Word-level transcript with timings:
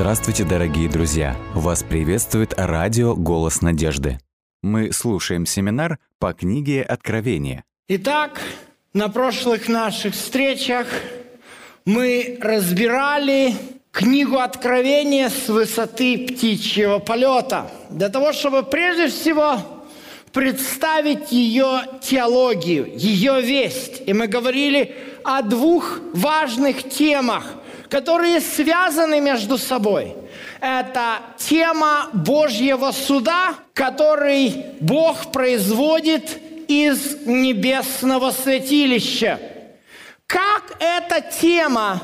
Здравствуйте, 0.00 0.44
дорогие 0.44 0.88
друзья! 0.88 1.36
Вас 1.54 1.82
приветствует 1.82 2.54
радио 2.56 3.16
«Голос 3.16 3.62
надежды». 3.62 4.20
Мы 4.62 4.92
слушаем 4.92 5.44
семинар 5.44 5.98
по 6.20 6.32
книге 6.32 6.84
«Откровение». 6.84 7.64
Итак, 7.88 8.40
на 8.92 9.08
прошлых 9.08 9.68
наших 9.68 10.14
встречах 10.14 10.86
мы 11.84 12.38
разбирали 12.40 13.56
книгу 13.90 14.36
Откровения 14.36 15.30
с 15.30 15.48
высоты 15.48 16.28
птичьего 16.28 17.00
полета, 17.00 17.68
для 17.90 18.08
того, 18.08 18.32
чтобы 18.32 18.62
прежде 18.62 19.08
всего 19.08 19.56
представить 20.32 21.32
ее 21.32 21.80
теологию, 22.00 22.88
ее 22.96 23.42
весть. 23.42 24.02
И 24.06 24.12
мы 24.12 24.28
говорили 24.28 24.94
о 25.24 25.42
двух 25.42 25.98
важных 26.14 26.88
темах, 26.88 27.56
которые 27.88 28.40
связаны 28.40 29.20
между 29.20 29.58
собой. 29.58 30.14
Это 30.60 31.20
тема 31.36 32.10
Божьего 32.12 32.90
суда, 32.92 33.54
который 33.74 34.66
Бог 34.80 35.32
производит 35.32 36.38
из 36.68 37.26
небесного 37.26 38.30
святилища. 38.30 39.40
Как 40.26 40.76
эта 40.80 41.20
тема 41.22 42.02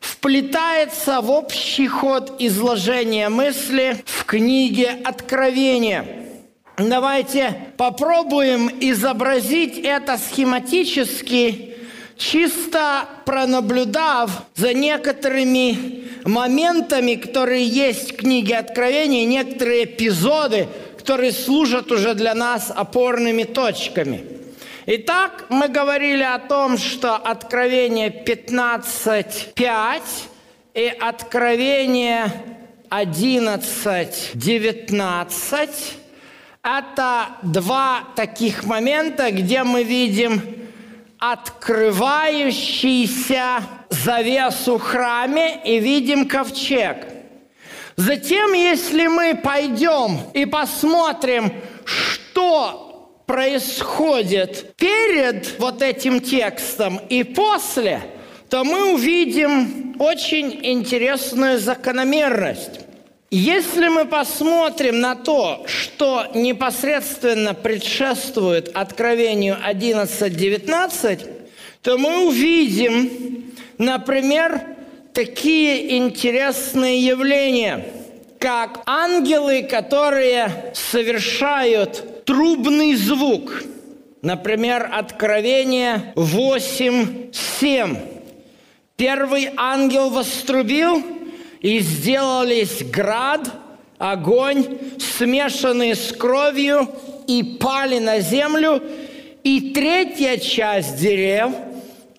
вплетается 0.00 1.20
в 1.20 1.30
общий 1.30 1.88
ход 1.88 2.36
изложения 2.38 3.28
мысли 3.28 4.02
в 4.04 4.24
книге 4.24 4.96
Откровения. 5.04 6.06
Давайте 6.78 7.68
попробуем 7.76 8.70
изобразить 8.80 9.78
это 9.78 10.18
схематически, 10.18 11.75
чисто 12.16 13.08
пронаблюдав 13.24 14.30
за 14.54 14.74
некоторыми 14.74 16.04
моментами, 16.24 17.14
которые 17.14 17.66
есть 17.66 18.12
в 18.12 18.16
книге 18.16 18.58
Откровения, 18.58 19.24
некоторые 19.24 19.84
эпизоды, 19.84 20.68
которые 20.98 21.32
служат 21.32 21.90
уже 21.92 22.14
для 22.14 22.34
нас 22.34 22.70
опорными 22.74 23.44
точками. 23.44 24.24
Итак, 24.86 25.46
мы 25.48 25.68
говорили 25.68 26.22
о 26.22 26.38
том, 26.38 26.76
что 26.78 27.16
Откровение 27.16 28.08
15.5 28.08 30.02
и 30.74 30.92
Откровение 31.00 32.32
11.19– 32.90 35.70
это 36.62 37.26
два 37.42 38.04
таких 38.14 38.64
момента, 38.64 39.30
где 39.30 39.62
мы 39.64 39.82
видим 39.82 40.65
открывающийся 41.18 43.62
завесу 43.90 44.78
храме 44.78 45.60
и 45.64 45.78
видим 45.78 46.28
ковчег. 46.28 47.06
Затем, 47.96 48.52
если 48.52 49.06
мы 49.06 49.34
пойдем 49.34 50.20
и 50.34 50.44
посмотрим, 50.44 51.52
что 51.84 53.22
происходит 53.26 54.76
перед 54.76 55.58
вот 55.58 55.82
этим 55.82 56.20
текстом 56.20 57.00
и 57.08 57.24
после, 57.24 58.02
то 58.48 58.64
мы 58.64 58.94
увидим 58.94 59.96
очень 59.98 60.60
интересную 60.62 61.58
закономерность. 61.58 62.85
Если 63.30 63.88
мы 63.88 64.04
посмотрим 64.04 65.00
на 65.00 65.16
то, 65.16 65.64
что 65.66 66.26
непосредственно 66.34 67.54
предшествует 67.54 68.70
Откровению 68.72 69.56
11.19, 69.66 71.48
то 71.82 71.98
мы 71.98 72.28
увидим, 72.28 73.52
например, 73.78 74.62
такие 75.12 75.98
интересные 75.98 77.04
явления, 77.04 77.84
как 78.38 78.82
ангелы, 78.86 79.64
которые 79.64 80.72
совершают 80.74 82.24
трубный 82.26 82.94
звук. 82.94 83.64
Например, 84.22 84.88
Откровение 84.92 86.12
8.7. 86.14 87.98
Первый 88.96 89.50
ангел 89.56 90.10
вострубил– 90.10 91.02
и 91.66 91.80
сделались 91.80 92.84
град, 92.84 93.40
огонь, 93.98 94.78
смешанные 95.00 95.96
с 95.96 96.12
кровью, 96.12 96.88
и 97.26 97.42
пали 97.60 97.98
на 97.98 98.20
землю, 98.20 98.80
и 99.42 99.72
третья 99.74 100.36
часть 100.36 100.96
дерев, 101.00 101.50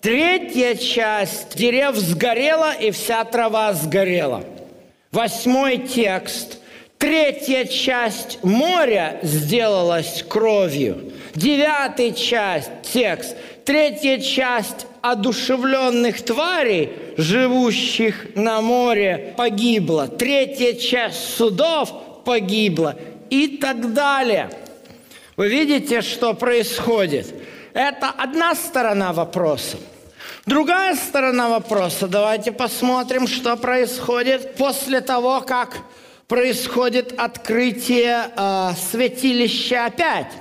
третья 0.02 0.74
часть 0.74 1.56
дерев 1.56 1.96
сгорела, 1.96 2.74
и 2.74 2.90
вся 2.90 3.24
трава 3.24 3.72
сгорела. 3.72 4.44
Восьмой 5.12 5.78
текст. 5.78 6.58
Третья 6.98 7.64
часть 7.64 8.40
моря 8.42 9.18
сделалась 9.22 10.22
кровью. 10.28 11.10
Девятый 11.34 12.12
часть 12.12 12.82
текст. 12.82 13.34
Третья 13.64 14.18
часть 14.18 14.86
одушевленных 15.00 16.20
тварей, 16.22 16.90
живущих 17.18 18.36
на 18.36 18.62
море, 18.62 19.34
погибла. 19.36 20.06
Третья 20.06 20.72
часть 20.72 21.36
судов 21.36 22.24
погибла 22.24 22.96
и 23.28 23.58
так 23.58 23.92
далее. 23.92 24.50
Вы 25.36 25.48
видите, 25.48 26.00
что 26.00 26.32
происходит? 26.32 27.34
Это 27.74 28.08
одна 28.08 28.54
сторона 28.54 29.12
вопроса. 29.12 29.76
Другая 30.46 30.94
сторона 30.94 31.48
вопроса. 31.48 32.06
Давайте 32.06 32.52
посмотрим, 32.52 33.26
что 33.26 33.56
происходит 33.56 34.54
после 34.54 35.00
того, 35.00 35.40
как 35.40 35.76
происходит 36.28 37.14
открытие 37.18 38.30
э, 38.34 38.70
святилища 38.90 39.86
опять. 39.86 40.32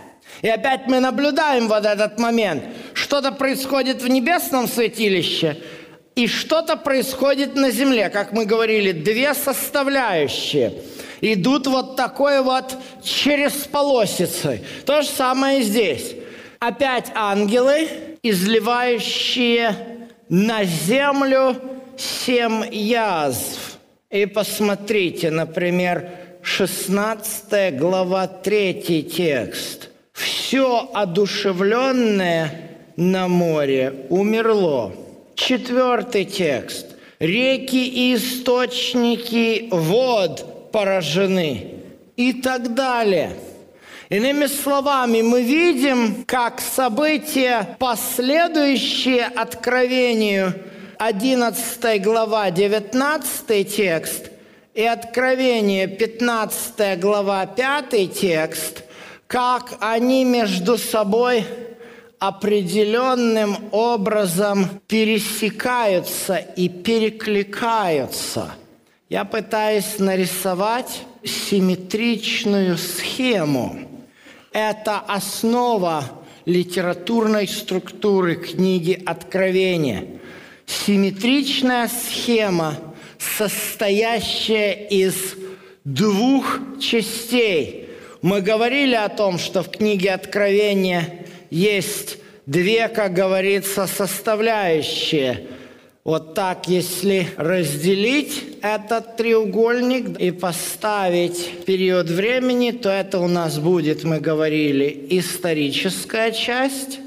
И 0.42 0.48
опять 0.48 0.88
мы 0.88 1.00
наблюдаем 1.00 1.68
вот 1.68 1.86
этот 1.86 2.20
момент. 2.20 2.64
Что-то 2.94 3.32
происходит 3.32 4.02
в 4.02 4.08
небесном 4.08 4.68
святилище, 4.68 5.58
и 6.18 6.26
что-то 6.26 6.76
происходит 6.78 7.56
на 7.56 7.70
земле. 7.70 8.10
Как 8.10 8.32
мы 8.32 8.46
говорили, 8.46 8.92
две 8.92 9.36
составляющие 9.36 10.74
идут 11.22 11.68
вот 11.68 11.96
такой 11.96 12.42
вот 12.42 12.76
через 13.04 13.54
полосицы. 13.54 14.64
То 14.88 15.04
же 15.04 15.10
самое 15.10 15.62
здесь. 15.62 16.16
Опять 16.58 17.12
ангелы, 17.14 17.88
изливающие 18.24 20.08
на 20.28 20.64
землю 20.64 21.56
семь 21.96 22.66
язв. 22.72 23.78
И 24.10 24.26
посмотрите, 24.26 25.30
например, 25.30 26.10
16 26.42 27.78
глава, 27.78 28.26
3 28.26 29.04
текст– 29.04 29.90
все 30.14 30.90
одушевленное 30.96 32.72
на 32.96 33.28
море 33.28 34.08
умерло. 34.10 34.94
Четвертый 35.38 36.26
текст. 36.26 36.88
Реки 37.20 37.88
и 37.88 38.16
источники 38.16 39.70
вод 39.72 40.72
поражены 40.72 41.76
и 42.16 42.34
так 42.34 42.74
далее. 42.74 43.34
Иными 44.10 44.48
словами, 44.48 45.22
мы 45.22 45.44
видим, 45.44 46.26
как 46.26 46.60
события, 46.60 47.78
последующие 47.78 49.26
откровению 49.26 50.56
11 50.98 52.02
глава 52.02 52.50
19 52.50 53.76
текст 53.76 54.32
и 54.74 54.82
откровение 54.82 55.88
15 55.88 57.00
глава 57.00 57.46
5 57.46 58.12
текст– 58.12 58.84
как 59.28 59.78
они 59.82 60.24
между 60.24 60.78
собой 60.78 61.46
определенным 62.20 63.58
образом 63.72 64.68
пересекаются 64.88 66.38
и 66.38 66.68
перекликаются. 66.68 68.56
Я 69.10 69.24
пытаюсь 69.24 70.00
нарисовать 70.00 71.04
симметричную 71.24 72.78
схему. 72.78 73.80
Это 74.52 75.00
основа 75.00 76.04
литературной 76.46 77.48
структуры 77.48 78.36
книги 78.36 79.02
Откровения. 79.06 80.06
Симметричная 80.66 81.88
схема, 81.88 82.76
состоящая 83.20 84.74
из 84.74 85.36
двух 85.84 86.60
частей– 86.80 87.84
мы 88.22 88.42
говорили 88.42 88.96
о 88.96 89.10
том, 89.10 89.38
что 89.38 89.62
в 89.62 89.70
книге 89.70 90.12
Откровения 90.12 91.27
есть 91.50 92.18
две, 92.46 92.88
как 92.88 93.14
говорится, 93.14 93.88
составляющие. 93.88 95.48
Вот 96.04 96.34
так, 96.36 96.70
если 96.70 97.28
разделить 97.36 98.60
этот 98.62 99.18
треугольник 99.18 100.18
и 100.20 100.32
поставить 100.32 101.66
период 101.66 102.10
времени, 102.10 102.72
то 102.72 102.90
это 102.90 103.20
у 103.20 103.28
нас 103.28 103.60
будет, 103.60 104.06
мы 104.06 104.22
говорили, 104.22 105.08
историческая 105.10 106.32
часть, 106.32 107.00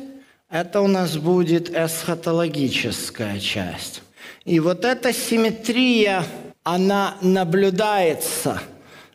это 0.51 0.83
у 0.83 0.87
нас 0.87 1.17
будет 1.17 1.75
эсхатологическая 1.75 3.39
часть. 3.39 4.03
И 4.45 4.61
вот 4.61 4.85
эта 4.85 5.13
симметрия 5.15 6.25
она 6.63 7.17
наблюдается. 7.23 8.61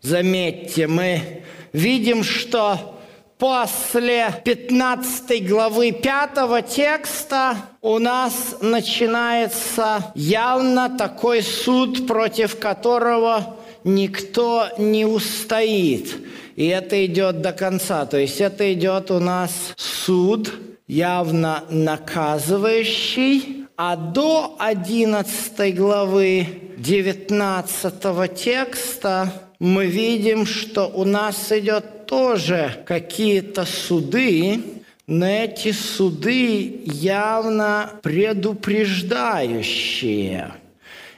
Заметьте, 0.01 0.87
мы 0.87 1.43
видим, 1.73 2.23
что 2.23 2.94
после 3.37 4.33
15 4.43 5.47
главы 5.47 5.91
5 5.91 6.65
текста 6.67 7.57
у 7.81 7.99
нас 7.99 8.55
начинается 8.61 10.11
явно 10.15 10.89
такой 10.97 11.41
суд, 11.41 12.07
против 12.07 12.57
которого 12.59 13.57
никто 13.83 14.67
не 14.77 15.05
устоит. 15.05 16.15
И 16.55 16.67
это 16.67 17.05
идет 17.05 17.41
до 17.41 17.51
конца. 17.51 18.05
То 18.05 18.17
есть 18.17 18.39
это 18.41 18.73
идет 18.73 19.11
у 19.11 19.19
нас 19.19 19.51
суд, 19.75 20.53
явно 20.87 21.63
наказывающий, 21.69 23.65
а 23.77 23.95
до 23.97 24.55
11 24.59 25.75
главы 25.75 26.47
19 26.77 28.35
текста 28.35 29.33
мы 29.59 29.85
видим, 29.85 30.45
что 30.45 30.87
у 30.87 31.03
нас 31.03 31.51
идет 31.51 31.94
тоже 32.05 32.83
какие-то 32.85 33.65
суды, 33.65 34.61
но 35.07 35.27
эти 35.27 35.71
суды 35.71 36.81
явно 36.85 37.91
предупреждающие. 38.01 40.53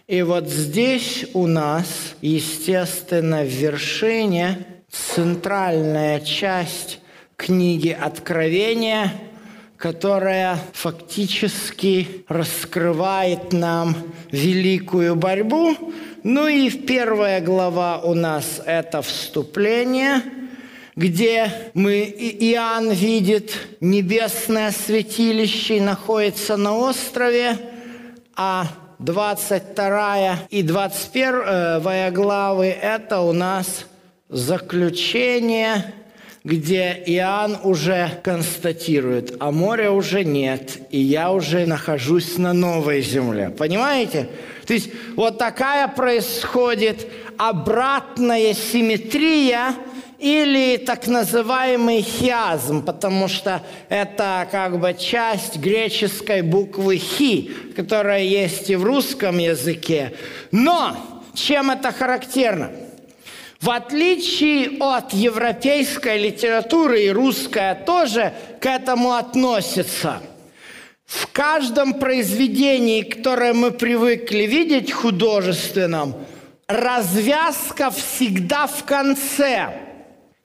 И 0.07 0.21
вот 0.21 0.47
здесь 0.47 1.25
у 1.33 1.47
нас, 1.47 2.15
естественно, 2.21 3.43
в 3.43 3.47
вершине 3.47 4.65
центральная 4.89 6.21
часть 6.21 7.01
книги 7.35 7.89
Откровения– 7.89 9.11
которая 9.77 10.59
фактически 10.73 12.25
раскрывает 12.27 13.53
нам 13.53 13.95
великую 14.31 15.15
борьбу. 15.15 15.75
Ну 16.23 16.47
и 16.47 16.69
первая 16.69 17.41
глава 17.41 17.99
у 17.99 18.13
нас 18.13 18.61
это 18.65 19.01
вступление, 19.01 20.21
где 20.97 21.71
мы, 21.75 22.01
Иоанн 22.01 22.91
видит 22.91 23.55
небесное 23.79 24.71
святилище 24.71 25.79
находится 25.79 26.57
на 26.57 26.75
острове, 26.75 27.55
а 28.35 28.67
22 28.97 30.39
и 30.49 30.63
21 30.63 32.13
главы– 32.13 32.65
это 32.81 33.19
у 33.19 33.31
нас 33.31 33.85
заключение 34.27 35.93
где 36.43 37.03
Иоанн 37.07 37.57
уже 37.63 38.21
констатирует, 38.23 39.35
а 39.41 39.51
моря 39.51 39.91
уже 39.91 40.23
нет, 40.23 40.77
и 40.91 40.97
я 40.97 41.33
уже 41.33 41.65
нахожусь 41.65 42.37
на 42.37 42.53
новой 42.53 43.01
земле. 43.01 43.49
Понимаете? 43.49 44.29
То 44.65 44.73
есть 44.73 44.89
вот 45.17 45.37
такая 45.37 45.89
происходит 45.89 47.05
обратная 47.37 48.53
симметрия 48.53 49.75
или 50.19 50.77
так 50.77 51.07
называемый 51.07 52.01
хиазм, 52.01 52.83
потому 52.83 53.27
что 53.27 53.61
это 53.89 54.47
как 54.51 54.79
бы 54.79 54.95
часть 54.97 55.57
греческой 55.57 56.41
буквы 56.41 56.97
«хи», 56.97 57.51
которая 57.75 58.23
есть 58.23 58.69
и 58.69 58.75
в 58.75 58.83
русском 58.83 59.37
языке. 59.37 60.13
Но 60.51 61.23
чем 61.33 61.69
это 61.69 61.91
характерно? 61.91 62.71
В 63.61 63.69
отличие 63.71 64.77
от 64.79 65.13
европейской 65.13 66.17
литературы, 66.17 67.03
и 67.03 67.09
русская 67.09 67.75
тоже 67.75 68.33
к 68.59 68.65
этому 68.65 69.13
относится. 69.13 70.21
В 71.05 71.27
каждом 71.31 71.93
произведении, 71.95 73.01
которое 73.01 73.53
мы 73.53 73.71
привыкли 73.71 74.43
видеть 74.43 74.91
художественном, 74.91 76.15
развязка 76.67 77.89
всегда 77.91 78.67
в 78.67 78.83
конце. 78.83 79.86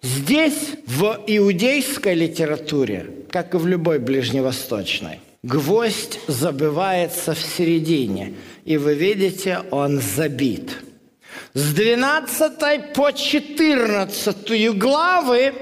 Здесь, 0.03 0.75
в 0.87 1.23
иудейской 1.27 2.15
литературе, 2.15 3.07
как 3.31 3.55
и 3.55 3.57
в 3.57 3.67
любой 3.67 3.99
ближневосточной, 3.99 5.21
гвоздь 5.43 6.19
забывается 6.27 7.35
в 7.35 7.41
середине, 7.41 8.35
и 8.65 8.77
вы 8.77 8.95
видите, 8.95 9.61
он 9.71 10.01
забит– 10.01 10.77
с 11.55 11.75
12 11.75 12.93
по 12.95 13.13
14 13.13 14.79
главы 14.79 15.53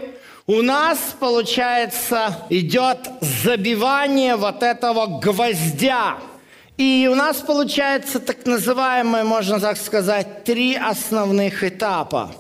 у 0.47 0.63
нас, 0.63 0.99
получается, 1.19 2.37
идет 2.49 3.11
забивание 3.21 4.37
вот 4.37 4.63
этого 4.63 5.21
гвоздя. 5.21 6.19
И 6.77 7.09
у 7.11 7.15
нас 7.15 7.39
получается 7.39 8.21
так 8.21 8.47
называемое, 8.47 9.25
можно 9.25 9.61
так 9.61 9.77
сказать, 9.77 10.45
три 10.45 10.77
основных 10.77 11.63
этапа, 11.63 12.33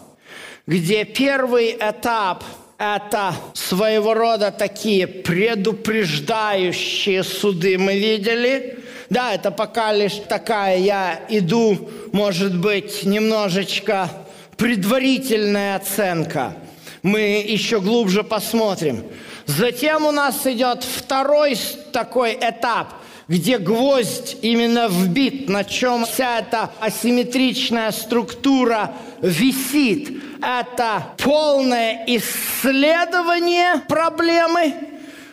где 0.70 1.04
первый 1.04 1.72
этап– 1.72 2.44
это 2.78 3.34
своего 3.54 4.14
рода 4.14 4.52
такие 4.52 5.08
предупреждающие 5.08 7.24
суды 7.24 7.76
мы 7.76 7.98
видели– 7.98 8.78
да, 9.10 9.34
это 9.34 9.50
пока 9.50 9.92
лишь 9.92 10.22
такая, 10.28 10.78
я 10.78 11.20
иду, 11.28 11.90
может 12.12 12.56
быть, 12.56 13.04
немножечко 13.04 14.08
предварительная 14.56 15.74
оценка. 15.74 16.54
Мы 17.02 17.44
еще 17.44 17.80
глубже 17.80 18.22
посмотрим. 18.22 19.02
Затем 19.46 20.06
у 20.06 20.12
нас 20.12 20.46
идет 20.46 20.84
второй 20.84 21.58
такой 21.92 22.38
этап, 22.40 22.92
где 23.26 23.58
гвоздь 23.58 24.36
именно 24.42 24.86
вбит, 24.86 25.48
на 25.48 25.64
чем 25.64 26.06
вся 26.06 26.38
эта 26.38 26.70
асимметричная 26.78 27.90
структура 27.90 28.94
висит. 29.22 30.19
Это 30.42 31.14
полное 31.18 32.04
исследование 32.06 33.82
проблемы– 33.88 34.74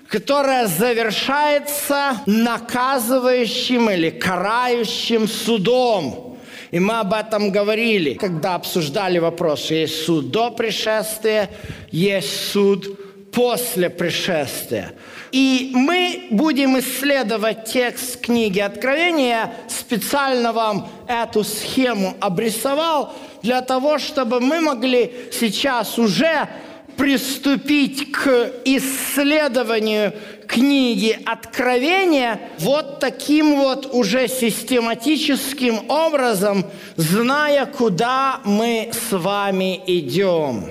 которая 0.09 0.67
завершается 0.67 2.21
наказывающим 2.25 3.89
или 3.89 4.09
карающим 4.09 5.27
судом. 5.27 6.37
И 6.71 6.79
мы 6.79 6.99
об 6.99 7.13
этом 7.13 7.51
говорили, 7.51 8.13
когда 8.13 8.55
обсуждали 8.55 9.19
вопрос. 9.19 9.71
Есть 9.71 10.05
суд 10.05 10.31
до 10.31 10.51
пришествия, 10.51 11.49
есть 11.91 12.51
суд 12.51 13.31
после 13.31 13.89
пришествия. 13.89 14.93
И 15.31 15.71
мы 15.73 16.27
будем 16.31 16.79
исследовать 16.79 17.65
текст 17.65 18.21
книги 18.21 18.59
Откровения. 18.59 19.53
Специально 19.67 20.53
вам 20.53 20.89
эту 21.07 21.43
схему 21.43 22.15
обрисовал 22.19 23.13
для 23.47 23.61
того, 23.61 23.97
чтобы 23.97 24.41
мы 24.41 24.59
могли 24.59 25.09
сейчас 25.31 25.97
уже 25.97 26.49
приступить 26.97 28.11
к 28.11 28.51
исследованию 28.65 30.13
книги 30.45 31.17
Откровения 31.25 32.41
вот 32.59 32.99
таким 32.99 33.55
вот 33.55 33.85
уже 33.93 34.27
систематическим 34.27 35.89
образом, 35.89 36.65
зная, 36.97 37.65
куда 37.67 38.41
мы 38.43 38.91
с 38.91 39.13
вами 39.15 39.81
идем. 39.87 40.65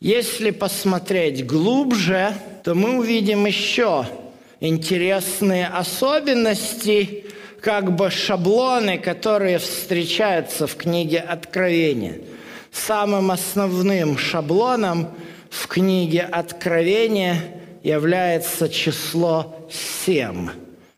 Если 0.00 0.50
посмотреть 0.50 1.46
глубже, 1.46 2.34
то 2.64 2.74
мы 2.74 2.98
увидим 2.98 3.46
еще 3.46 4.06
интересные 4.58 5.68
особенности, 5.68 7.26
как 7.62 7.94
бы 7.94 8.10
шаблоны, 8.10 8.98
которые 8.98 9.58
встречаются 9.58 10.66
в 10.66 10.76
книге 10.76 11.20
Откровения. 11.20 12.18
Самым 12.70 13.30
основным 13.30 14.18
шаблоном– 14.18 15.08
в 15.52 15.68
книге 15.68 16.22
Откровения 16.22 17.36
является 17.82 18.70
число 18.70 19.68
7. 20.04 20.48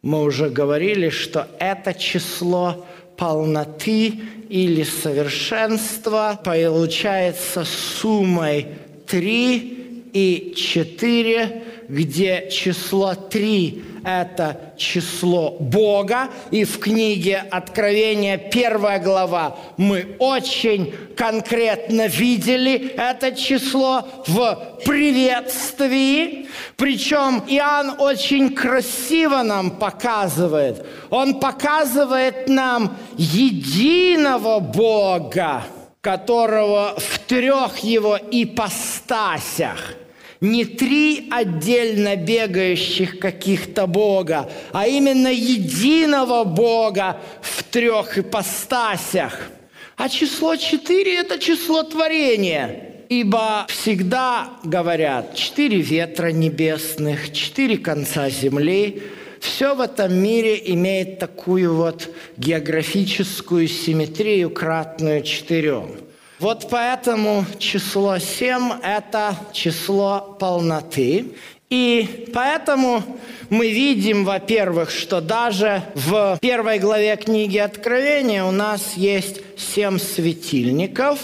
Мы 0.02 0.23
уже 0.23 0.49
говорили, 0.49 1.09
что 1.09 1.49
это 1.59 1.92
число 1.92 2.87
полноты 3.16 4.14
или 4.49 4.85
совершенства 4.85 6.40
получается 6.44 7.64
суммой 7.64 8.68
3 9.09 10.11
и 10.12 10.54
4, 10.56 11.62
где 11.88 12.49
число 12.50 13.14
3 13.14 13.95
это 14.05 14.75
число 14.76 15.57
Бога. 15.59 16.29
И 16.50 16.64
в 16.64 16.79
книге 16.79 17.43
Откровения, 17.50 18.37
первая 18.37 19.00
глава, 19.00 19.57
мы 19.76 20.17
очень 20.19 20.95
конкретно 21.17 22.07
видели 22.07 22.95
это 22.97 23.33
число 23.33 24.07
в 24.26 24.79
приветствии. 24.85 26.49
Причем 26.76 27.43
Иоанн 27.49 27.95
очень 27.99 28.55
красиво 28.55 29.43
нам 29.43 29.71
показывает. 29.71 30.85
Он 31.11 31.41
показывает 31.41 32.49
нам 32.49 32.97
единого 33.17 34.61
Бога, 34.61 35.64
которого 36.00 36.95
в 36.99 37.19
трех 37.21 37.79
его 37.79 38.19
ипостасях– 38.31 39.95
не 40.44 40.64
три 40.64 41.28
отдельно 41.30 42.16
бегающих 42.16 43.18
каких-то 43.18 43.86
Бога, 43.86 44.50
а 44.72 44.86
именно 44.86 45.32
единого 45.32 46.44
Бога 46.44 47.20
в 47.40 47.62
трех 47.64 48.18
ипостасях. 48.18 49.50
А 49.96 50.08
число 50.08 50.56
4– 50.56 51.16
это 51.18 51.38
число 51.38 51.82
творения. 51.82 52.90
Ибо 53.08 53.66
всегда 53.68 54.50
говорят, 54.64 55.34
четыре 55.34 55.78
ветра 55.78 56.28
небесных, 56.28 57.32
четыре 57.32 57.78
конца 57.78 58.28
земли, 58.28 59.02
все 59.40 59.74
в 59.74 59.80
этом 59.80 60.14
мире 60.14 60.60
имеет 60.72 61.18
такую 61.18 61.74
вот 61.74 62.08
географическую 62.38 63.68
симметрию, 63.68 64.50
кратную 64.50 65.22
четырем. 65.22 66.03
Вот 66.44 66.66
поэтому 66.68 67.46
число 67.58 68.18
7– 68.18 68.72
это 68.82 69.34
число 69.54 70.36
полноты. 70.38 71.36
И 71.70 72.28
поэтому 72.34 73.02
мы 73.48 73.70
видим, 73.70 74.26
во-первых, 74.26 74.90
что 74.90 75.22
даже 75.22 75.82
в 75.94 76.36
первой 76.42 76.80
главе 76.80 77.16
книги 77.16 77.56
Откровения 77.56 78.44
у 78.44 78.50
нас 78.50 78.92
есть 78.94 79.40
семь 79.56 79.98
светильников, 79.98 81.18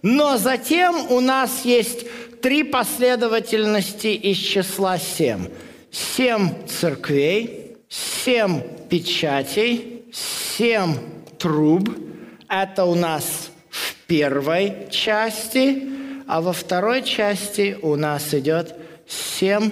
но 0.00 0.38
затем 0.38 1.12
у 1.12 1.20
нас 1.20 1.66
есть 1.66 2.06
три 2.40 2.62
последовательности 2.62 4.06
из 4.06 4.38
числа 4.38 4.96
семь. 4.96 5.48
Семь 5.92 6.48
церквей, 6.66 7.76
семь 7.90 8.62
печатей, 8.88 10.04
семь 10.56 10.94
труб. 11.38 11.90
Это 12.48 12.86
у 12.86 12.94
нас 12.94 13.43
первой 14.06 14.88
части, 14.90 15.82
а 16.26 16.40
во 16.40 16.52
второй 16.52 17.02
части 17.02 17.76
у 17.82 17.96
нас 17.96 18.32
идет 18.34 18.74
семь 19.06 19.70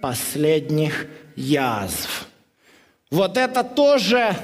последних 0.00 1.06
язв. 1.36 2.26
Вот 3.10 3.36
это 3.36 3.62
тоже 3.62 4.34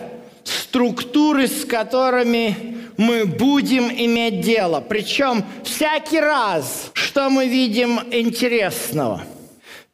структуры, 0.44 1.46
с 1.46 1.64
которыми 1.64 2.76
мы 2.96 3.24
будем 3.24 3.90
иметь 3.90 4.40
дело. 4.40 4.80
Причем 4.80 5.44
всякий 5.64 6.20
раз, 6.20 6.90
что 6.92 7.30
мы 7.30 7.48
видим 7.48 8.00
интересного. 8.10 9.22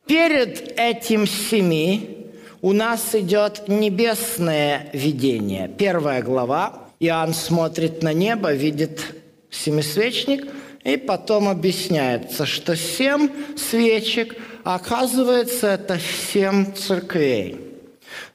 Перед 0.06 0.78
этим 0.78 1.26
семи 1.26 2.28
у 2.60 2.72
нас 2.72 3.14
идет 3.14 3.68
небесное 3.68 4.88
видение. 4.92 5.68
Первая 5.68 6.22
глава. 6.22 6.80
Иоанн 7.00 7.34
смотрит 7.34 8.02
на 8.02 8.12
небо, 8.12 8.52
видит 8.52 9.00
семисвечник, 9.54 10.46
и 10.82 10.96
потом 10.96 11.48
объясняется, 11.48 12.44
что 12.46 12.76
семь 12.76 13.28
свечек– 13.56 14.34
Оказывается, 14.64 15.68
это 15.68 16.00
семь 16.32 16.72
церквей. 16.72 17.58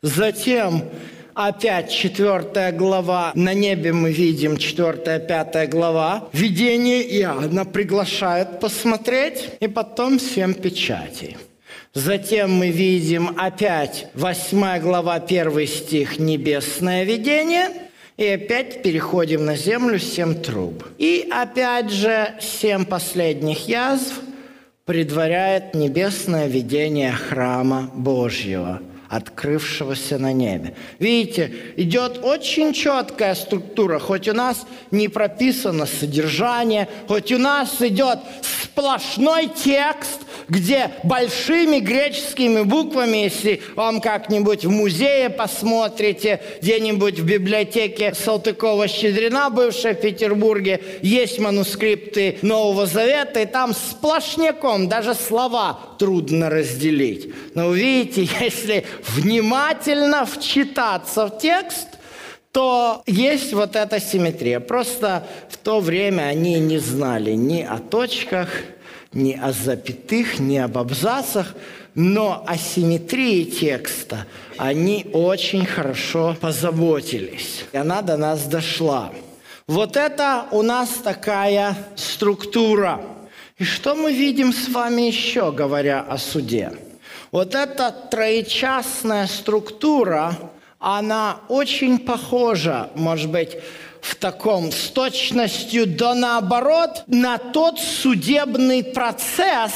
Затем 0.04 0.84
опять 1.34 1.92
четвертая 1.92 2.72
глава. 2.72 3.32
На 3.34 3.56
небе 3.56 3.94
мы 3.94 4.12
видим 4.12 4.58
четвертая, 4.58 5.20
пятая 5.20 5.66
глава. 5.66 6.30
Видение 6.32 7.02
Иоанна 7.20 7.66
приглашает 7.66 8.60
посмотреть. 8.60 9.50
И 9.60 9.68
потом 9.68 10.20
семь 10.20 10.54
печатей. 10.54 11.36
Затем 11.96 12.54
мы 12.54 12.70
видим 12.70 13.36
опять 13.36 14.06
восьмая 14.14 14.80
глава, 14.80 15.20
первый 15.20 15.66
стих 15.66 16.20
«Небесное 16.20 17.04
видение». 17.04 17.89
И 18.20 18.28
опять 18.28 18.84
переходим 18.84 19.46
на 19.46 19.56
землю 19.56 19.98
семь 19.98 20.36
труб. 20.36 20.86
И 20.98 21.28
опять 21.32 21.90
же 21.90 22.36
семь 22.40 22.86
последних 22.86 23.68
язв– 23.68 24.20
предваряет 24.90 25.76
небесное 25.76 26.48
видение 26.48 27.12
храма 27.12 27.92
Божьего, 27.94 28.82
открывшегося 29.10 30.20
на 30.20 30.32
небе. 30.32 30.76
Видите, 31.00 31.52
идет 31.78 32.20
очень 32.24 32.74
четкая 32.74 33.34
структура, 33.34 34.00
хоть 34.00 34.28
у 34.28 34.34
нас 34.34 34.66
не 34.92 35.08
прописано 35.08 35.88
содержание, 35.88 36.88
хоть 37.08 37.32
у 37.32 37.40
нас 37.40 37.82
идет 37.82 38.20
сплошной 38.42 39.48
текст, 39.48 40.22
где 40.48 40.92
большими 41.04 41.80
греческими 41.80 42.62
буквами, 42.62 43.18
если 43.18 43.62
вам 43.76 44.00
как-нибудь 44.00 44.66
в 44.66 44.70
музее 44.70 45.30
посмотрите, 45.30 46.42
где-нибудь 46.62 47.20
в 47.20 47.26
библиотеке 47.26 48.14
Салтыкова-Щедрина, 48.14 49.50
бывшей 49.50 49.94
в 49.94 50.02
Петербурге, 50.02 50.82
есть 51.02 51.40
манускрипты 51.40 52.38
Нового 52.42 52.86
Завета, 52.86 53.42
и 53.42 53.46
там 53.46 53.74
сплошняком 53.74 54.88
даже 54.88 55.14
слова 55.14 55.80
трудно 56.00 56.50
разделить. 56.50 57.34
Но 57.56 57.68
увидите, 57.68 58.28
если 58.40 58.86
внимательно 59.08 60.26
вчитаться 60.26 61.28
в 61.28 61.38
текст, 61.38 61.88
то 62.52 63.04
есть 63.06 63.54
вот 63.54 63.76
эта 63.76 64.00
симметрия. 64.00 64.60
Просто 64.60 65.26
в 65.50 65.58
то 65.58 65.80
время 65.80 66.24
они 66.24 66.60
не 66.60 66.80
знали 66.80 67.32
ни 67.32 67.62
о 67.62 67.78
точках, 67.78 68.50
ни 69.14 69.34
о 69.34 69.52
запятых, 69.52 70.40
ни 70.40 70.58
об 70.58 70.78
абзацах, 70.78 71.56
но 71.96 72.44
о 72.48 72.58
симметрии 72.58 73.44
текста 73.44 74.26
они 74.58 75.08
очень 75.14 75.66
хорошо 75.66 76.36
позаботились. 76.40 77.66
И 77.72 77.78
она 77.78 78.02
до 78.02 78.18
нас 78.18 78.44
дошла. 78.46 79.12
Вот 79.68 79.98
это 79.98 80.46
у 80.52 80.62
нас 80.62 80.90
такая 81.04 81.76
структура. 81.96 83.02
И 83.58 83.64
что 83.64 83.94
мы 83.94 84.14
видим 84.14 84.54
с 84.54 84.70
вами 84.70 85.04
еще, 85.04 85.52
говоря 85.52 86.02
о 86.02 86.18
суде? 86.18 86.72
Вот 87.32 87.54
эта 87.54 87.92
троечастная 87.92 89.28
структура, 89.28 90.36
она 90.80 91.42
очень 91.48 92.00
похожа, 92.00 92.90
может 92.96 93.30
быть, 93.30 93.58
в 94.02 94.16
таком 94.16 94.72
с 94.72 94.90
точностью 94.90 95.86
до 95.86 96.16
наоборот 96.16 97.04
на 97.06 97.38
тот 97.38 97.80
судебный 97.80 98.84
процесс, 98.84 99.74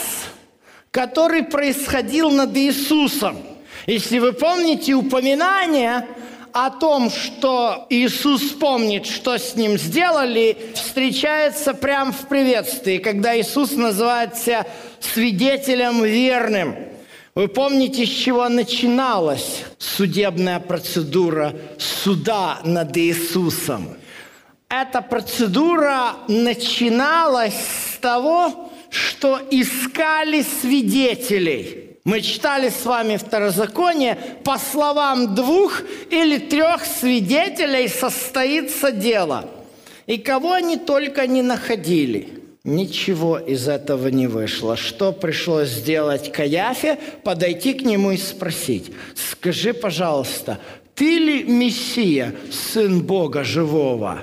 который 0.89 1.43
происходил 1.43 2.31
над 2.31 2.57
Иисусом. 2.57 3.37
Если 3.85 4.17
вы 4.17 4.33
помните 4.33 4.93
упоминание 4.93 6.07
о 6.53 6.71
том, 6.71 7.11
что 7.11 7.85
Иисус 7.89 8.51
помнит, 8.53 9.05
что 9.05 9.37
с 9.37 9.55
ним 9.55 9.77
сделали, 9.77 10.57
встречается 10.73 11.73
прямо 11.73 12.11
в 12.11 12.27
приветствии, 12.27 12.97
когда 12.97 13.39
Иисус 13.39 13.73
называется 13.73 14.65
свидетелем 14.99 16.03
верным. 16.03 16.92
Вы 17.35 17.47
помните, 17.47 18.05
с 18.05 18.09
чего 18.09 18.47
начиналась 18.47 19.63
судебная 19.79 20.59
процедура 20.59 21.53
суда 21.77 22.59
над 22.63 22.95
Иисусом? 22.97 23.97
эта 24.81 25.01
процедура 25.01 26.15
начиналась 26.27 27.53
с 27.53 27.97
того, 27.99 28.71
что 28.89 29.39
искали 29.51 30.41
свидетелей. 30.41 31.97
Мы 32.05 32.21
читали 32.21 32.69
с 32.69 32.83
вами 32.83 33.17
Второзаконие, 33.17 34.17
по 34.43 34.57
словам 34.57 35.35
двух 35.35 35.81
или 36.09 36.37
трех 36.37 36.83
свидетелей 36.85 37.87
состоится 37.87 38.91
дело. 38.91 39.49
И 40.07 40.17
кого 40.17 40.53
они 40.53 40.77
только 40.77 41.27
не 41.27 41.41
находили. 41.41 42.42
Ничего 42.63 43.37
из 43.37 43.67
этого 43.67 44.07
не 44.07 44.27
вышло. 44.27 44.77
Что 44.77 45.11
пришлось 45.11 45.69
сделать 45.69 46.31
Каяфе? 46.31 46.97
Подойти 47.23 47.73
к 47.73 47.81
нему 47.81 48.11
и 48.11 48.17
спросить. 48.17 48.93
Скажи, 49.15 49.73
пожалуйста, 49.73 50.59
ты 50.95 51.17
ли 51.17 51.43
Мессия, 51.43 52.33
Сын 52.51 53.01
Бога 53.01 53.43
Живого? 53.43 54.21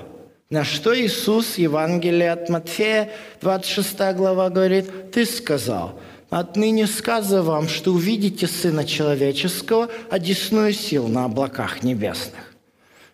На 0.49 0.63
что 0.65 0.99
Иисус, 0.99 1.59
Евангелие 1.59 2.31
от 2.31 2.49
Матфея, 2.49 3.11
26 3.41 4.15
глава, 4.15 4.49
говорит, 4.49 5.11
«Ты 5.11 5.25
сказал, 5.25 5.99
отныне 6.29 6.87
сказываю 6.87 7.43
вам, 7.43 7.69
что 7.69 7.91
увидите 7.91 8.47
Сына 8.47 8.83
Человеческого, 8.83 9.87
одесную 10.09 10.73
сил 10.73 11.07
на 11.07 11.25
облаках 11.25 11.83
небесных». 11.83 12.53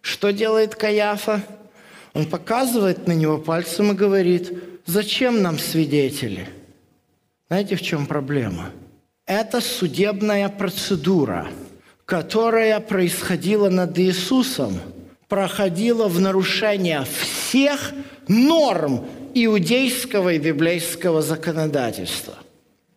Что 0.02 0.32
делает 0.32 0.76
Каяфа? 0.76 1.44
Он 2.16 2.26
показывает 2.26 3.08
на 3.08 3.12
него 3.12 3.38
пальцем 3.38 3.92
и 3.92 3.94
говорит, 3.94 4.52
«Зачем 4.88 5.44
нам 5.44 5.60
свидетели?» 5.60 6.50
Знаете, 7.50 7.76
в 7.76 7.82
чем 7.82 8.08
проблема? 8.08 8.72
Это 9.28 9.62
судебная 9.62 10.50
процедура, 10.50 11.48
которая 12.06 12.80
происходила 12.80 13.70
над 13.70 14.00
Иисусом– 14.00 14.80
проходила 15.28 16.08
в 16.08 16.20
нарушение 16.20 17.04
всех 17.04 17.94
норм 18.28 19.06
иудейского 19.34 20.34
и 20.34 20.40
библейского 20.40 21.22
законодательства. 21.22 22.36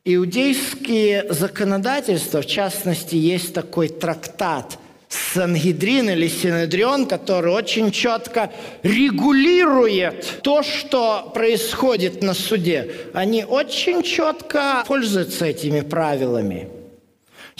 Иудейские 0.05 1.31
законодательства, 1.33 2.41
в 2.41 2.47
частности, 2.47 3.17
есть 3.17 3.53
такой 3.53 3.89
трактат 3.89 4.79
Сангидрин 5.11 6.09
или 6.09 6.29
Синедрион, 6.29 7.07
который 7.07 7.53
очень 7.53 7.91
четко 7.91 8.51
регулирует 8.83 10.41
то, 10.43 10.63
что 10.63 11.31
происходит 11.35 12.23
на 12.23 12.33
суде. 12.33 12.91
Они 13.13 13.45
очень 13.45 14.03
четко 14.03 14.85
пользуются 14.87 15.45
этими 15.47 15.81
правилами– 15.81 16.69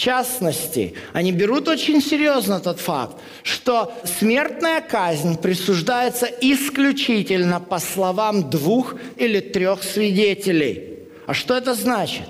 частности, 0.01 0.95
они 1.13 1.31
берут 1.31 1.67
очень 1.67 2.01
серьезно 2.01 2.59
тот 2.59 2.79
факт, 2.79 3.17
что 3.43 3.93
смертная 4.03 4.81
казнь 4.81 5.37
присуждается 5.37 6.25
исключительно 6.25 7.59
по 7.59 7.77
словам 7.77 8.49
двух 8.49 8.95
или 9.17 9.39
трех 9.39 9.83
свидетелей. 9.83 10.99
А 11.27 11.35
что 11.35 11.55
это 11.55 11.75
значит? 11.75 12.27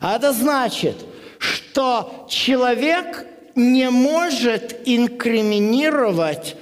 А 0.00 0.16
это 0.16 0.34
значит, 0.34 0.96
что 1.38 2.26
человек 2.28 3.24
не 3.54 3.90
может 3.90 4.76
инкриминировать 4.84 6.56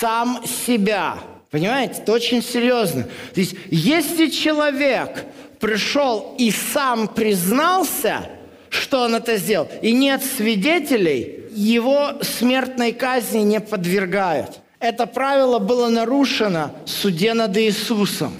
сам 0.00 0.42
себя. 0.66 1.18
Понимаете, 1.50 2.02
это 2.02 2.12
очень 2.12 2.42
серьезно. 2.42 3.04
То 3.34 3.40
есть, 3.40 3.54
если 3.70 4.28
человек 4.28 5.24
пришел 5.60 6.34
и 6.38 6.50
сам 6.50 7.08
признался, 7.08 8.28
что 8.68 9.02
он 9.02 9.14
это 9.14 9.36
сделал, 9.36 9.68
и 9.80 9.92
нет 9.92 10.22
свидетелей, 10.24 11.44
его 11.52 12.12
смертной 12.22 12.92
казни 12.92 13.38
не 13.38 13.60
подвергают. 13.60 14.60
Это 14.78 15.06
правило 15.06 15.58
было 15.58 15.88
нарушено 15.88 16.72
в 16.84 16.90
суде 16.90 17.32
над 17.32 17.56
Иисусом. 17.56 18.32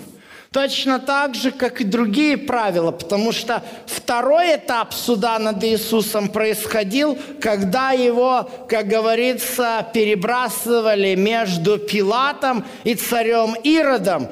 Точно 0.56 0.98
так 0.98 1.34
же, 1.34 1.50
как 1.50 1.82
и 1.82 1.84
другие 1.84 2.38
правила, 2.38 2.90
потому 2.90 3.30
что 3.32 3.62
второй 3.84 4.56
этап 4.56 4.94
суда 4.94 5.38
над 5.38 5.62
Иисусом 5.62 6.30
происходил, 6.30 7.18
когда 7.42 7.90
его, 7.90 8.48
как 8.66 8.88
говорится, 8.88 9.86
перебрасывали 9.92 11.14
между 11.14 11.76
Пилатом 11.76 12.64
и 12.84 12.94
царем 12.94 13.54
Иродом. 13.64 14.28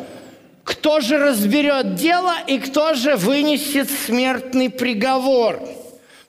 Кто 0.62 1.00
же 1.00 1.18
разберет 1.18 1.94
дело 1.96 2.32
и 2.46 2.58
кто 2.58 2.94
же 2.94 3.16
вынесет 3.16 3.90
смертный 3.90 4.70
приговор? 4.70 5.60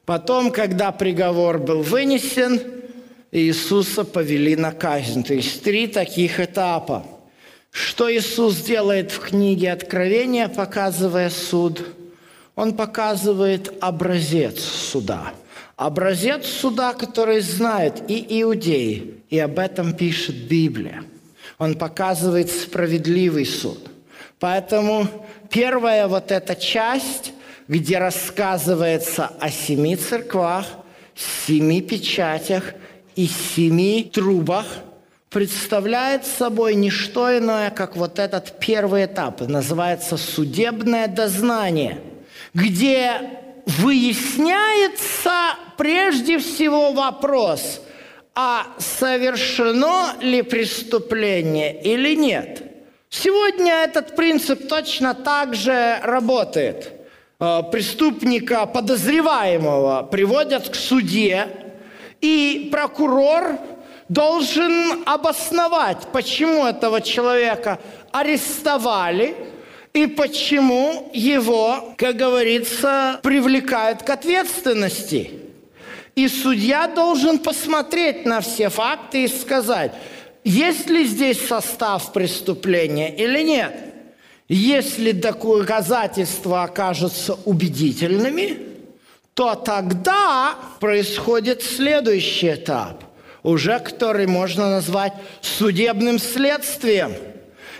Потом, 0.03 0.51
когда 0.51 0.91
приговор 0.91 1.57
был 1.57 1.83
вынесен, 1.83 2.59
Иисуса 3.31 4.03
повели 4.03 4.57
на 4.57 4.73
казнь. 4.73 5.23
То 5.23 5.33
есть 5.33 5.63
три 5.63 5.87
таких 5.87 6.41
этапа– 6.41 7.05
что 7.75 8.09
Иисус 8.09 8.61
делает 8.61 9.11
в 9.11 9.19
книге 9.19 9.73
Откровения, 9.73 10.47
показывая 10.47 11.29
суд? 11.29 11.85
Он 12.55 12.73
показывает 12.73 13.73
образец 13.81 14.61
суда. 14.61 15.33
Образец 15.75 16.45
суда, 16.45 16.93
который 16.93 17.41
знает 17.41 18.01
и 18.07 18.41
иудеи, 18.41 19.15
и 19.29 19.37
об 19.39 19.59
этом 19.59 19.91
пишет 19.91 20.47
Библия. 20.47 21.03
Он 21.57 21.75
показывает 21.75 22.49
справедливый 22.49 23.45
суд. 23.45 23.89
Поэтому 24.39 25.09
первая 25.49 26.07
вот 26.07 26.31
эта 26.31 26.55
часть, 26.55 27.33
где 27.67 27.97
рассказывается 27.97 29.31
о 29.41 29.49
семи 29.49 29.97
церквах, 29.97 30.65
семи 31.13 31.81
печатях 31.81 32.73
и 33.17 33.27
семи 33.27 34.09
трубах– 34.13 34.65
представляет 35.35 36.25
собой 36.25 36.75
не 36.75 36.89
что 36.89 37.37
иное, 37.37 37.69
как 37.69 37.97
вот 37.97 38.19
этот 38.19 38.57
первый 38.57 39.03
этап, 39.03 39.41
называется 39.41 40.15
судебное 40.15 41.09
дознание, 41.09 41.99
где 42.53 43.19
выясняется 43.65 45.57
прежде 45.75 46.37
всего 46.39 46.93
вопрос, 46.93 47.81
а 48.33 48.65
совершено 48.77 50.13
ли 50.21 50.41
преступление 50.41 51.81
или 51.81 52.15
нет. 52.15 52.63
Сегодня 53.09 53.83
этот 53.83 54.15
принцип 54.15 54.69
точно 54.69 55.13
так 55.13 55.53
же 55.53 55.99
работает. 56.01 56.93
Э, 57.41 57.61
преступника, 57.69 58.65
подозреваемого, 58.65 60.03
приводят 60.03 60.69
к 60.69 60.75
суде, 60.75 61.49
и 62.21 62.69
прокурор 62.71 63.59
должен 64.09 65.03
обосновать, 65.05 66.07
почему 66.11 66.65
этого 66.65 67.01
человека 67.01 67.79
арестовали 68.11 69.35
и 69.93 70.07
почему 70.07 71.09
его, 71.13 71.93
как 71.97 72.15
говорится, 72.15 73.19
привлекают 73.23 74.03
к 74.03 74.09
ответственности. 74.09 75.31
И 76.15 76.27
судья 76.27 76.87
должен 76.87 77.39
посмотреть 77.39 78.25
на 78.25 78.41
все 78.41 78.69
факты 78.69 79.23
и 79.23 79.27
сказать, 79.27 79.91
есть 80.43 80.89
ли 80.89 81.05
здесь 81.05 81.45
состав 81.45 82.13
преступления 82.13 83.13
или 83.15 83.41
нет. 83.41 83.73
Если 84.47 85.11
доказательства 85.11 86.63
окажутся 86.63 87.33
убедительными, 87.45 88.59
то 89.33 89.55
тогда 89.55 90.55
происходит 90.79 91.63
следующий 91.63 92.53
этап– 92.53 93.03
уже 93.45 93.79
который 93.79 94.25
можно 94.25 94.69
назвать 94.71 95.13
судебным 95.41 96.17
следствием. 96.17 97.13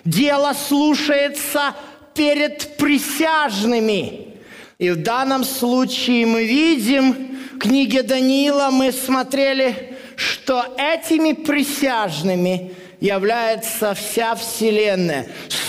Дело 0.06 0.54
слушается 0.54 1.76
перед 2.14 2.78
присяжными. 2.78 4.36
И 4.78 4.92
в 4.92 5.02
данном 5.02 5.44
случае 5.44 6.28
мы 6.28 6.46
видим, 6.46 7.38
в 7.56 7.58
книге 7.58 8.04
Даниила 8.04 8.70
мы 8.72 8.92
смотрели, 8.92 9.98
что 10.16 10.64
этими 10.78 11.34
присяжными 11.34 12.74
является 13.00 13.96
вся 13.96 14.36
Вселенная. 14.36 15.28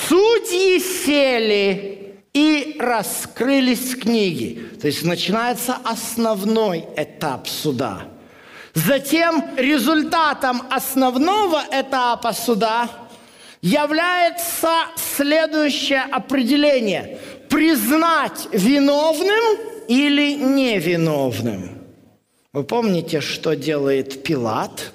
Судьи 0.09 0.79
сели 0.79 2.17
и 2.35 2.77
раскрылись 2.79 3.97
книги. 3.97 4.63
То 4.79 4.89
есть 4.89 5.05
начинается 5.05 5.79
основной 5.85 6.85
этап 6.97 7.49
суда– 7.49 8.09
Затем 8.77 9.43
результатом 9.57 10.61
основного 10.69 11.65
этапа 11.73 12.35
суда 12.35 12.91
является 13.63 14.71
следующее 14.97 16.03
определение. 16.03 17.19
Признать 17.49 18.49
виновным 18.53 19.59
или 19.89 20.35
невиновным. 20.35 21.79
Вы 22.53 22.65
помните, 22.65 23.23
что 23.23 23.57
делает 23.57 24.23
Пилат? 24.23 24.93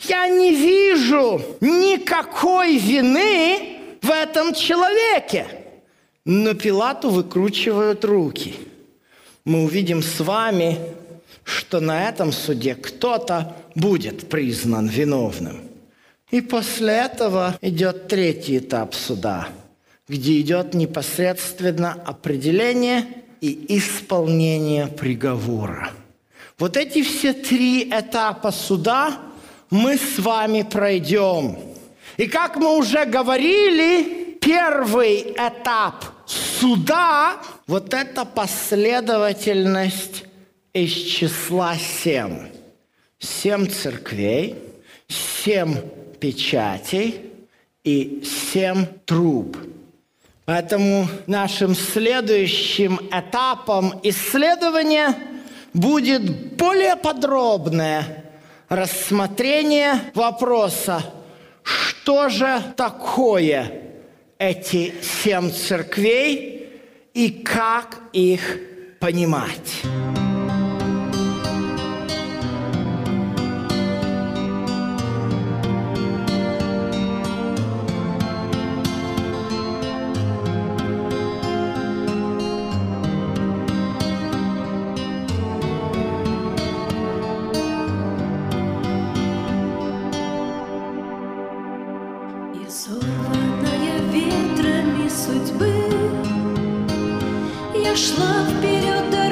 Я 0.00 0.26
не 0.28 0.54
вижу 0.54 1.42
никакой 1.60 2.78
вины 2.78 3.78
в 4.00 4.10
этом 4.10 4.54
человеке. 4.54 5.46
Но 6.24 6.54
Пилату 6.54 7.10
выкручивают 7.10 8.06
руки. 8.06 8.54
Мы 9.44 9.64
увидим 9.64 10.02
с 10.02 10.18
вами 10.20 10.78
что 11.44 11.80
на 11.80 12.08
этом 12.08 12.32
суде 12.32 12.74
кто-то 12.74 13.56
будет 13.74 14.28
признан 14.28 14.86
виновным. 14.86 15.62
И 16.30 16.40
после 16.40 16.94
этого 16.94 17.58
идет 17.60 18.08
третий 18.08 18.58
этап 18.58 18.94
суда, 18.94 19.48
где 20.08 20.40
идет 20.40 20.74
непосредственно 20.74 21.92
определение 21.92 23.06
и 23.40 23.76
исполнение 23.76 24.86
приговора. 24.86 25.90
Вот 26.58 26.76
эти 26.76 27.02
все 27.02 27.32
три 27.32 27.90
этапа 27.90 28.50
суда 28.50 29.18
мы 29.70 29.96
с 29.96 30.18
вами 30.18 30.62
пройдем. 30.62 31.58
И 32.16 32.26
как 32.26 32.56
мы 32.56 32.76
уже 32.76 33.04
говорили, 33.04 34.38
первый 34.40 35.34
этап 35.36 36.04
суда, 36.26 37.36
вот 37.66 37.94
эта 37.94 38.24
последовательность 38.24 40.24
из 40.72 40.92
числа 40.92 41.76
семь. 41.76 42.48
Семь 43.18 43.68
церквей, 43.68 44.56
семь 45.08 45.76
печатей 46.18 47.32
и 47.84 48.22
семь 48.24 48.86
труб. 49.04 49.56
Поэтому 50.44 51.06
нашим 51.26 51.74
следующим 51.76 52.98
этапом 53.12 54.00
исследования 54.02 55.14
будет 55.72 56.56
более 56.56 56.96
подробное 56.96 58.24
рассмотрение 58.68 60.00
вопроса, 60.14 61.04
что 61.62 62.28
же 62.28 62.60
такое 62.76 63.82
эти 64.38 64.94
семь 65.22 65.52
церквей 65.52 66.68
и 67.14 67.30
как 67.30 68.00
их 68.12 68.58
понимать. 68.98 69.82
Вперед, 98.58 99.10
дорог 99.10 99.31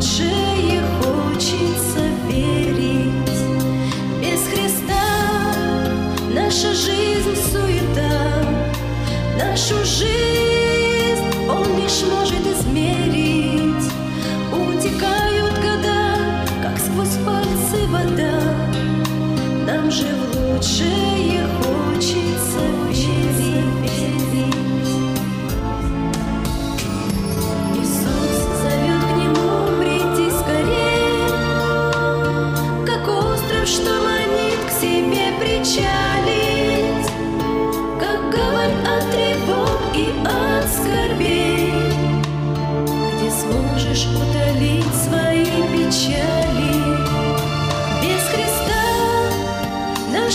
же 0.00 0.37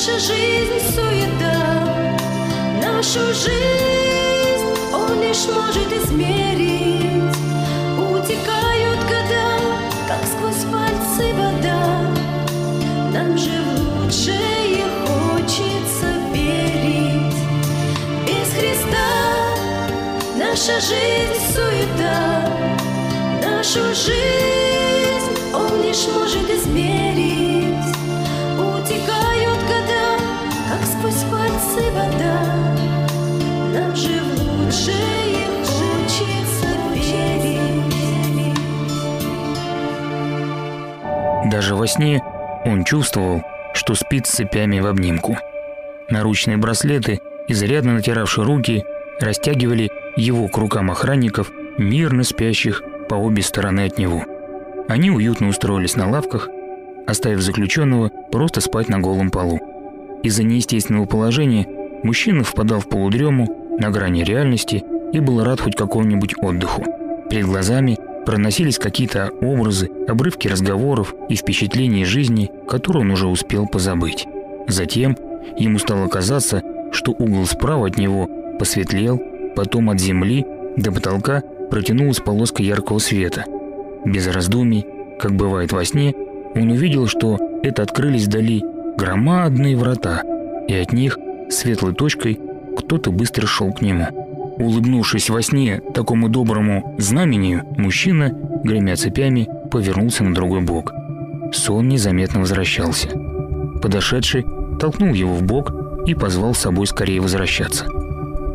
наша 0.06 0.20
жизнь 0.20 0.94
суета, 0.94 1.88
Нашу 2.82 3.34
жизнь 3.34 4.68
Он 4.92 5.22
лишь 5.22 5.46
может 5.48 5.94
измерить. 5.94 7.38
Утекают 7.98 9.00
года, 9.04 9.62
как 10.06 10.20
сквозь 10.26 10.66
пальцы 10.70 11.34
вода. 11.36 12.02
Нам 13.13 13.38
же 13.38 13.52
в 13.62 14.04
лучшее 14.04 14.84
хочется 15.08 16.08
верить. 16.34 17.38
Без 18.28 18.50
Христа 18.60 19.08
наша 20.36 20.82
жизнь 20.82 21.39
суета, 21.54 22.50
нашу 23.42 23.80
жизнь 23.96 25.32
Он 25.54 25.82
лишь 25.82 26.06
может 26.13 26.50
измерить. 26.50 27.62
Даже 41.54 41.76
во 41.76 41.86
сне 41.86 42.24
он 42.66 42.84
чувствовал, 42.84 43.44
что 43.76 43.94
спит 43.94 44.26
с 44.26 44.32
цепями 44.32 44.80
в 44.80 44.88
обнимку. 44.88 45.38
Наручные 46.10 46.58
браслеты, 46.58 47.20
изрядно 47.48 47.94
натиравшие 47.94 48.44
руки, 48.44 48.84
растягивали 49.20 49.92
его 50.16 50.48
к 50.48 50.58
рукам 50.58 50.89
охранников, 50.89 51.52
мирно 51.78 52.24
спящих 52.24 52.82
по 53.08 53.13
обе 53.13 53.44
стороны 53.44 53.86
от 53.86 54.00
него. 54.00 54.24
Они 54.88 55.12
уютно 55.12 55.48
устроились 55.48 55.96
на 55.96 56.10
лавках, 56.10 56.50
оставив 57.06 57.42
заключенного 57.42 58.10
просто 58.32 58.60
спать 58.60 58.89
на 58.89 59.00
голом 59.00 59.30
полу. 59.30 59.60
Из-за 60.24 60.42
неестественного 60.42 61.06
положения 61.06 61.68
мужчина 62.04 62.44
впадал 62.44 62.80
в 62.80 62.88
полудрему 62.88 63.76
на 63.80 63.89
грани 63.89 64.24
реальности 64.24 64.84
и 65.12 65.20
был 65.20 65.44
рад 65.44 65.62
хоть 65.62 65.76
какому-нибудь 65.76 66.36
отдыху. 66.42 66.84
Перед 67.30 67.46
глазами 67.46 67.98
проносились 68.26 68.78
какие-то 68.78 69.32
образы, 69.42 69.89
обрывки 70.08 70.48
разговоров 70.48 71.13
и 71.30 71.36
впечатлений 71.36 72.06
жизни, 72.06 72.52
которые 72.68 73.02
он 73.02 73.12
уже 73.12 73.28
успел 73.28 73.68
позабыть. 73.68 74.28
Затем 74.68 75.18
ему 75.58 75.80
стало 75.80 76.08
казаться, 76.08 76.62
что 76.92 77.12
угол 77.12 77.46
справа 77.46 77.88
от 77.88 77.98
него 77.98 78.30
посветлел, 78.60 79.22
потом 79.56 79.89
от 79.89 80.00
земли 80.00 80.46
до 80.78 80.92
потолка 80.92 81.44
протянулась 81.70 82.20
полоска 82.20 82.62
яркого 82.63 83.00
света. 83.00 83.46
Без 84.06 84.28
раздумий, 84.28 84.86
как 85.20 85.36
бывает 85.36 85.72
во 85.72 85.84
сне, 85.86 86.13
он 86.56 86.70
увидел, 86.70 87.08
что 87.08 87.38
это 87.63 87.82
открылись 87.82 88.26
вдали 88.26 88.63
громадные 88.98 89.76
врата, 89.76 90.22
и 90.68 90.76
от 90.76 90.94
них 90.94 91.18
светлой 91.54 91.94
точкой 91.94 92.39
кто-то 92.78 93.12
быстро 93.12 93.48
шел 93.48 93.72
к 93.72 93.82
нему. 93.82 94.08
Улыбнувшись 94.58 95.30
во 95.30 95.42
сне 95.42 95.82
такому 95.94 96.30
доброму 96.30 96.96
знамению, 97.00 97.63
мужчина, 97.78 98.38
гремя 98.63 98.96
цепями, 98.96 99.48
повернулся 99.72 100.24
на 100.24 100.34
другой 100.34 100.62
бок. 100.62 100.94
Сон 101.52 101.88
незаметно 101.88 102.39
возвращался. 102.39 103.10
Подошедший 103.82 104.46
толкнул 104.80 105.13
его 105.13 105.34
в 105.34 105.44
бок 105.44 105.74
и 106.06 106.13
позвал 106.13 106.54
с 106.54 106.60
собой 106.60 106.88
скорее 106.88 107.22
возвращаться. 107.22 107.86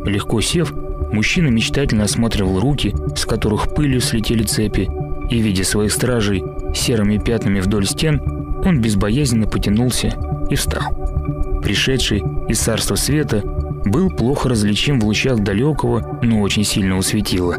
Легко 0.05 0.41
сев, 0.41 0.73
мужчина 1.11 1.49
мечтательно 1.49 2.05
осматривал 2.05 2.59
руки, 2.59 2.95
с 3.15 3.25
которых 3.25 3.73
пылью 3.73 4.01
слетели 4.01 4.43
цепи, 4.43 4.89
и, 5.29 5.41
видя 5.41 5.63
своих 5.63 5.91
стражей 5.91 6.43
серыми 6.73 7.17
пятнами 7.17 7.59
вдоль 7.59 7.85
стен, 7.85 8.21
он 8.65 8.81
безбоязненно 8.81 9.47
потянулся 9.47 10.17
и 10.49 10.55
встал. 10.55 11.18
Пришедший 11.61 12.23
из 12.47 12.59
царства 12.59 12.95
света 12.95 13.43
был 13.85 14.09
плохо 14.09 14.49
различим 14.49 14.99
в 14.99 15.05
лучах 15.05 15.39
далекого, 15.39 16.19
но 16.21 16.41
очень 16.41 16.63
сильного 16.63 17.01
светила. 17.01 17.57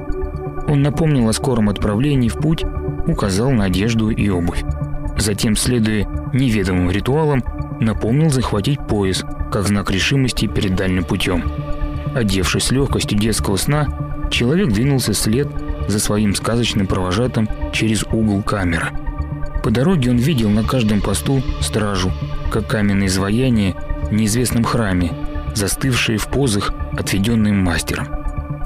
Он 0.69 0.83
напомнил 0.83 1.29
о 1.29 1.33
скором 1.33 1.69
отправлении 1.69 2.29
в 2.29 2.37
путь, 2.37 2.65
указал 3.07 3.51
на 3.51 3.65
одежду 3.65 4.11
и 4.11 4.29
обувь. 4.29 4.63
Затем, 5.19 5.57
следуя 5.57 6.07
неведомым 6.33 6.91
ритуалам, 6.91 7.43
напомнил 7.81 8.31
захватить 8.31 8.79
пояс, 8.87 9.25
как 9.51 9.67
знак 9.67 9.91
решимости 9.91 10.47
перед 10.47 10.75
дальним 10.75 11.05
путем. 11.05 11.45
Одевшись 12.15 12.65
с 12.65 12.71
легкостью 12.71 13.19
детского 13.19 13.57
сна, 13.57 13.87
человек 14.31 14.69
двинулся 14.69 15.13
вслед 15.13 15.49
за 15.89 15.99
своим 15.99 16.35
сказочным 16.35 16.87
провожатым 16.87 17.49
через 17.73 18.05
угол 18.05 18.43
камеры. 18.43 18.89
По 19.63 19.71
дороге 19.71 20.11
он 20.11 20.17
видел 20.17 20.49
на 20.51 20.65
каждом 20.65 21.01
посту 21.01 21.43
стражу, 21.61 22.11
как 22.51 22.67
каменное 22.67 23.09
изваяние 23.09 23.75
в 23.75 23.80
неизвестном 24.13 24.65
храме, 24.65 25.13
застывшие 25.55 26.19
в 26.19 26.29
позах, 26.29 26.73
отведенным 26.93 27.63
мастером. 27.63 28.09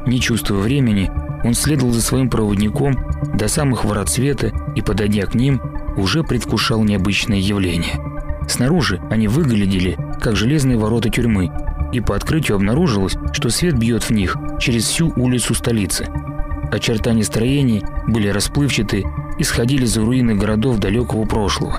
Не 0.07 0.21
чувствуя 0.21 0.61
времени, 0.61 1.11
он 1.45 1.55
следовал 1.55 1.93
за 1.93 2.03
своим 2.03 2.29
проводником 2.29 2.97
до 3.35 3.49
самых 3.49 3.85
ворот 3.85 4.09
света 4.09 4.53
и, 4.75 4.83
подойдя 4.83 5.27
к 5.27 5.35
ним, 5.35 5.61
уже 5.97 6.23
предвкушал 6.23 6.83
необычное 6.85 7.39
явление. 7.39 8.01
Снаружи 8.49 9.01
они 9.11 9.29
выглядели, 9.29 9.97
как 10.21 10.37
железные 10.37 10.77
ворота 10.77 11.09
тюрьмы, 11.11 11.51
и 11.93 12.01
по 12.01 12.17
открытию 12.17 12.57
обнаружилось, 12.57 13.17
что 13.33 13.51
свет 13.51 13.79
бьет 13.79 14.05
в 14.05 14.11
них 14.11 14.37
через 14.59 14.85
всю 14.85 15.13
улицу 15.17 15.55
столицы. 15.55 16.09
Очертания 16.71 17.23
строений 17.23 17.85
были 18.09 18.29
расплывчаты 18.29 19.05
и 19.39 19.45
сходили 19.45 19.85
за 19.85 20.01
руины 20.05 20.35
городов 20.35 20.79
далекого 20.79 21.25
прошлого. 21.25 21.79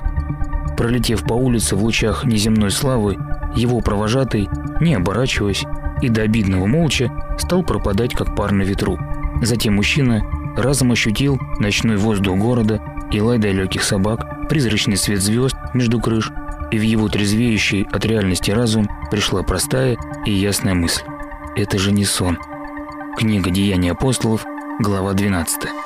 Пролетев 0.76 1.22
по 1.22 1.34
улице 1.34 1.76
в 1.76 1.82
лучах 1.82 2.24
неземной 2.24 2.70
славы, 2.70 3.16
его 3.54 3.80
провожатый, 3.80 4.48
не 4.80 4.94
оборачиваясь 4.94 5.64
и 6.02 6.08
до 6.08 6.22
обидного 6.22 6.66
молча, 6.66 7.10
стал 7.38 7.62
пропадать 7.62 8.14
как 8.14 8.34
пар 8.36 8.52
на 8.52 8.62
ветру. 8.62 8.98
Затем 9.42 9.76
мужчина 9.76 10.22
разом 10.56 10.92
ощутил 10.92 11.38
ночной 11.58 11.96
воздух 11.96 12.38
города 12.38 12.80
и 13.10 13.20
лай 13.20 13.38
далеких 13.38 13.82
собак, 13.82 14.48
призрачный 14.48 14.96
свет 14.96 15.20
звезд 15.20 15.56
между 15.74 16.00
крыш 16.00 16.32
и 16.70 16.78
в 16.78 16.82
его 16.82 17.08
трезвеющий 17.08 17.86
от 17.92 18.04
реальности 18.04 18.50
разум 18.50 18.88
пришла 19.10 19.42
простая 19.42 19.96
и 20.24 20.32
ясная 20.32 20.74
мысль. 20.74 21.04
Это 21.54 21.78
же 21.78 21.92
не 21.92 22.04
сон. 22.04 22.38
Книга 23.16 23.50
«Деяния 23.50 23.92
апостолов», 23.92 24.44
глава 24.80 25.12
12. 25.14 25.85